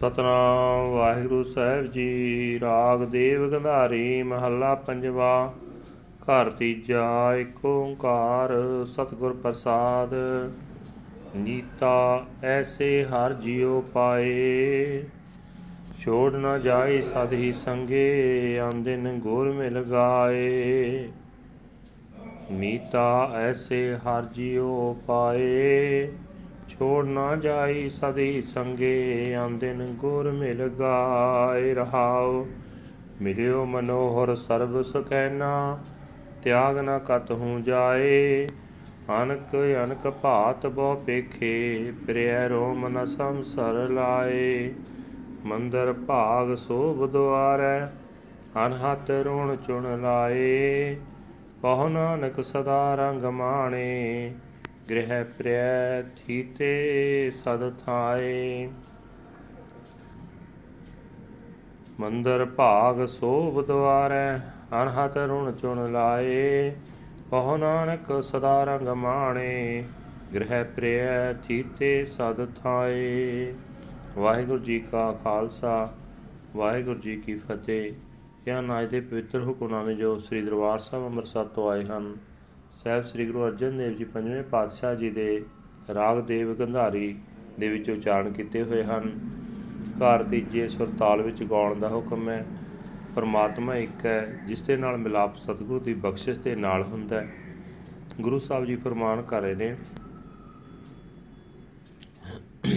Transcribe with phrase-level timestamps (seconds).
[0.00, 5.54] ਸਤਨਾਮ ਵਾਹਿਗੁਰੂ ਸਾਹਿਬ ਜੀ, ਰਾਗ ਦੇਵ ਗੰਧਾਰੀ ਮਹੱਲਾ ਪੰਜਵਾ,
[6.22, 8.52] ਘਰ ਤੀਜਾ ਏਕ ਓੰਕਾਰ
[8.86, 10.14] ਸਤਿਗੁਰ ਪ੍ਰਸਾਦ,
[11.36, 15.04] ਨੀਤਾ ਐਸੇ ਹਰ ਜਿਉ ਪਾਏ।
[16.00, 21.08] ਛੋੜ ਨਾ ਜਾਏ ਸਦ ਹੀ ਸੰਗੇ ਆਂਦਿਨ ਗੁਰ ਮਿਲ ਗਾਏ।
[22.52, 26.08] ਮੀਤਾ ਐਸੇ ਹਰ ਜਿਉ ਪਾਏ।
[26.68, 32.46] ਛੋੜ ਨਾ ਜਾਈ ਸਦੀ ਸੰਗੇ, ਆਂਦਿਨ ਗੁਰ ਮਿਲ ਗਾਏ ਰਹਾਉ।
[33.22, 35.78] ਮਿਲਿਓ ਮਨੋਹਰ ਸਰਬ ਸੁਖੈਨਾ,
[36.42, 38.48] ਤਿਆਗ ਨਾ ਕਤ ਹੂੰ ਜਾਏ।
[39.22, 44.74] ਅਨਕ ਅਨਕ ਭਾਤ ਬਹੁ ਪੇਖੇ, ਪ੍ਰਿਯ ਰੋਮ ਨ ਸੰਸਰ ਲਾਏ।
[45.44, 47.86] ਮੰਦਰ ਭਾਗ ਸੋਭ ਦੁਆਰੈ,
[48.66, 50.96] ਅਨਹਤ ਰੋਣ ਚੁਣ ਲਾਏ।
[51.62, 54.34] ਕਹੋ ਨਾਨਕ ਸਦਾ ਰੰਗ ਮਾਣੇ
[54.90, 58.68] ਗ੍ਰਹਿ ਪ੍ਰਿਯ ਥੀਤੇ ਸਦ ਥਾਏ।
[62.00, 64.38] ਮੰਦਰ ਭਾਗ ਸੋਭ ਦੁਆਰੈ
[64.82, 66.70] ਅਨਹਤ ਰੁਣ ਚੁਣ ਲਾਏ।
[67.30, 69.84] ਕਹੋ ਨਾਨਕ ਸਦਾ ਰੰਗ ਮਾਣੇ,
[70.34, 71.00] ਗ੍ਰਹਿ ਪ੍ਰਿਯ
[71.44, 73.54] ਥੀਤੇ ਸਦ ਥਾਏ।
[74.16, 75.94] ਵਾਹਿਗੁਰੂ ਜੀ ਕਾ ਖਾਲਸਾ,
[76.56, 77.92] ਵਾਹਿਗੁਰੂ ਜੀ ਕੀ ਫਤਿਹ।
[78.48, 82.14] ਇਹ ਨਾਜ ਦੇ ਪਵਿੱਤਰ ਹੁਕਮਨਾਮੇ ਜੋ ਸ੍ਰੀ ਦਰਬਾਰ ਸਾਹਿਬ ਅੰਮ੍ਰਿਤਸਰ ਤੋਂ ਆਏ ਹਨ।
[82.74, 85.44] ਸਾਹਿਬ ਸ੍ਰੀ ਗੁਰੂ ਅਰਜਨ ਦੇਵ ਜੀ ਪੰਜਵੇਂ ਪਾਤਸ਼ਾਹ ਜੀ ਦੇ
[85.94, 87.18] ਰਾਗ ਦੇਵ ਗੰਧਾਰੀ
[87.60, 89.20] ਦੇ ਵਿੱਚ ਉਚਾਰਨ ਕੀਤੇ ਹੋਏ ਹਨ।
[89.96, 92.46] ਘਰ ਤੀਜੇ ਸੁਰਤਾਲ ਵਿੱਚ ਗਾਉਣ ਦਾ ਹੁਕਮ ਹੈ।
[93.14, 97.28] ਪਰਮਾਤਮਾ ਇੱਕ ਹੈ, ਜਿਸ ਦੇ ਨਾਲ ਮਿਲਾਪ ਸਤਿਗੁਰੂ ਦੀ ਬਖਸ਼ਿਸ਼ ਦੇ ਨਾਲ ਹੁੰਦਾ ਹੈ।
[98.20, 99.76] ਗੁਰੂ ਸਾਹਿਬ ਜੀ ਫਰਮਾਨ ਕਰ ਰਹੇ ਨੇ,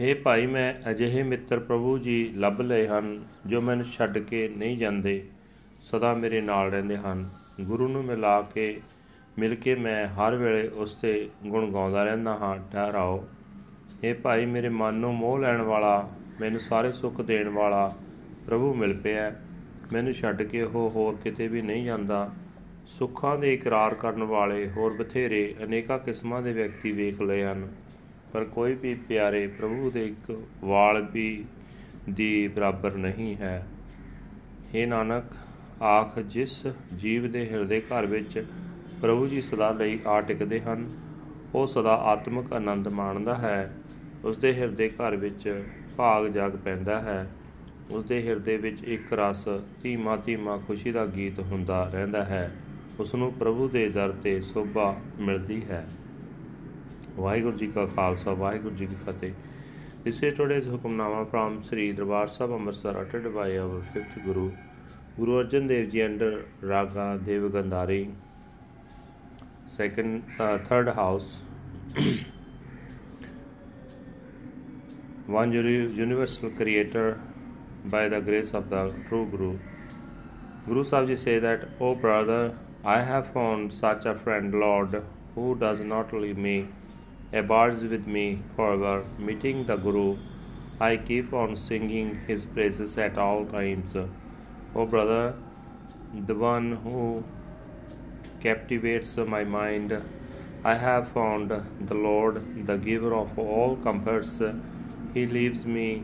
[0.00, 4.78] ਹੇ ਭਾਈ, ਮੈਂ ਅਜਿਹੇ ਮਿੱਤਰ ਪ੍ਰਭੂ ਜੀ ਲੱਭ ਲਏ ਹਨ, ਜੋ ਮੈਨੂੰ ਛੱਡ ਕੇ ਨਹੀਂ
[4.78, 5.28] ਜਾਂਦੇ।
[5.90, 8.80] ਸਦਾ ਮੇਰੇ ਨਾਲ ਰਹਿੰਦੇ ਹਨ। ਗੁਰੂ ਨੂੰ ਮਿਲਾ ਕੇ,
[9.38, 13.28] ਮਿਲ ਕੇ ਮੈਂ ਹਰ ਵੇਲੇ ਉਸ ਤੇ ਗੁਣ ਗਾਉਂਦਾ ਰਹਿੰਦਾ ਹਾਂ। ਠਹਿਰਾਓ।
[14.04, 17.96] ਇਹ ਭਾਈ, ਮੇਰੇ ਮਨ ਨੂੰ ਮੋਹ ਲੈਣ ਵਾਲਾ, ਮੈਨੂੰ ਸਾਰੇ ਸੁੱਖ ਦੇਣ ਵਾਲਾ
[18.46, 19.36] ਪ੍ਰਭੂ ਮਿਲ ਪਿਆ
[19.92, 22.30] ਮੈਨੂੰ ਛੱਡ ਕੇ ਉਹ ਹੋਰ ਕਿਤੇ ਵੀ ਨਹੀਂ ਜਾਂਦਾ।
[22.86, 27.68] ਸੁੱਖਾਂ ਦੇ ਇਕਰਾਰ ਕਰਨ ਵਾਲੇ ਹੋਰ ਬਥੇਰੇ ਅਨੇਕਾਂ ਕਿਸਮਾਂ ਦੇ ਵਿਅਕਤੀ ਵੇਖ ਲਏ ਹਨ।
[28.32, 31.44] ਪਰ ਕੋਈ ਵੀ ਪਿਆਰੇ ਪ੍ਰਭੂ ਦੇ ਇੱਕ ਵਾਲ ਵੀ
[32.10, 33.66] ਦੀ ਬਰਾਬਰ ਨਹੀਂ ਹੈ।
[34.74, 35.24] हे ਨਾਨਕ
[35.82, 36.66] ਆਖ ਜਿਸ
[36.96, 38.46] ਜੀਵ ਦੇ ਹਿਰਦੇ ਘਰ ਵਿੱਚ
[39.00, 40.90] ਪ੍ਰਭੂ ਜੀ ਸਦਾ ਲਈ ਆ ਟਿਕਦੇ ਹਨ
[41.54, 43.76] ਉਹ ਸਦਾ ਆਤਮਿਕ ਆਨੰਦ ਮਾਣਦਾ ਹੈ।
[44.24, 45.64] ਉਸ ਦੇ ਹਿਰਦੇ ਘਰ ਵਿੱਚ
[45.96, 47.30] ਭਾਗ ਜਾਗ ਪੈਂਦਾ ਹੈ।
[47.90, 49.48] ਉਸ ਦੇ ਹਿਰਦੇ ਵਿੱਚ ਇੱਕ ਰਸ
[49.82, 52.56] ਧੀਮਾ ਧੀਮਾ ਖੁਸ਼ੀ ਦਾ ਗੀਤ ਹੁੰਦਾ ਰਹਿੰਦਾ ਹੈ।
[53.00, 55.88] ਉਸ ਨੂੰ ਪ੍ਰਭੂ ਦੇ ਦਰ ਤੇ ਸੋਭਾ ਮਿਲਦੀ ਹੈ।
[57.16, 59.32] ਵਾਹਿਗੁਰੂ ਜੀ ਕਾ ਖਾਲਸਾ ਵਾਹਿਗੁਰੂ ਜੀ ਕੀ ਫਤਿਹ।
[60.06, 64.50] This is today's Hukamnama from Sri Darbar Sahib Amritsar uttered by our fifth Guru,
[65.18, 68.14] Guru Arjan Dev Ji under Raga Dev Gandhari,
[69.66, 71.40] second, uh, third house.
[75.26, 77.20] One uni- universal creator
[77.86, 79.58] by the grace of the true Guru.
[80.68, 82.54] Guru Sahib Ji say that, O brother,
[82.84, 85.02] I have found such a friend, Lord,
[85.34, 86.68] who does not leave me,
[87.32, 89.04] abides with me forever.
[89.18, 90.06] Meeting the Guru,
[90.80, 93.96] I keep on singing his praises at all times.
[94.74, 95.34] O brother,
[96.26, 97.24] the one who
[98.40, 100.00] captivates my mind,
[100.64, 104.40] I have found the Lord, the giver of all comforts.
[105.14, 106.02] He leaves me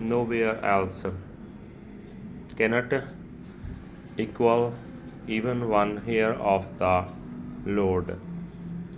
[0.00, 1.04] nowhere else.
[2.56, 2.92] Cannot
[4.18, 4.74] equal
[5.26, 7.04] even one hair of the
[7.64, 8.18] Lord.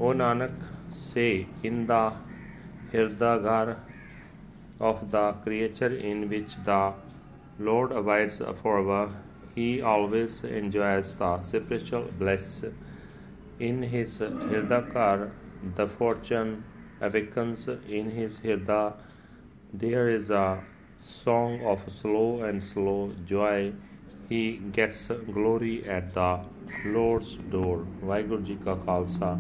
[0.01, 0.53] O Nanak,
[0.93, 2.13] say in the
[2.93, 3.77] Hirdagar
[4.81, 6.95] of the creature in which the
[7.59, 9.15] Lord abides forever.
[9.55, 12.65] He always enjoys the spiritual bliss.
[13.59, 15.31] In his Hirdakar,
[15.75, 16.65] the fortune
[17.01, 18.95] awakens in his Hirda.
[19.73, 20.63] There is a
[21.01, 23.73] song of slow and slow joy.
[24.29, 26.41] He gets glory at the
[26.85, 27.87] Lord's door.
[28.03, 29.37] Vaiguru ka Khalsa,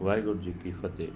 [0.00, 1.10] Vaiguru ki Fateh.